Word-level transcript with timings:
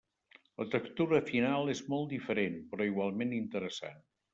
La 0.61 0.65
textura 0.75 1.21
final 1.29 1.71
és 1.75 1.85
molt 1.95 2.11
diferent, 2.17 2.59
però 2.75 2.93
igualment 2.95 3.41
interessant. 3.47 4.07